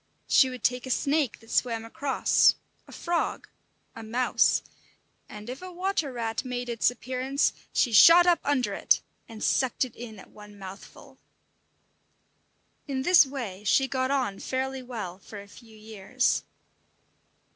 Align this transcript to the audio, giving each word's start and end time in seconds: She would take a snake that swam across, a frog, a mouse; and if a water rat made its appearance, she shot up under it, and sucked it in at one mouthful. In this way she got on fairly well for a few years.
She 0.27 0.49
would 0.49 0.63
take 0.63 0.87
a 0.87 0.89
snake 0.89 1.39
that 1.41 1.51
swam 1.51 1.85
across, 1.85 2.55
a 2.87 2.91
frog, 2.91 3.47
a 3.95 4.01
mouse; 4.01 4.63
and 5.29 5.47
if 5.47 5.61
a 5.61 5.71
water 5.71 6.11
rat 6.11 6.43
made 6.43 6.69
its 6.69 6.89
appearance, 6.89 7.53
she 7.71 7.91
shot 7.93 8.25
up 8.25 8.39
under 8.43 8.73
it, 8.73 8.99
and 9.29 9.43
sucked 9.43 9.85
it 9.85 9.95
in 9.95 10.17
at 10.17 10.31
one 10.31 10.57
mouthful. 10.57 11.19
In 12.87 13.03
this 13.03 13.27
way 13.27 13.63
she 13.63 13.87
got 13.87 14.09
on 14.09 14.39
fairly 14.39 14.81
well 14.81 15.19
for 15.19 15.39
a 15.39 15.47
few 15.47 15.77
years. 15.77 16.41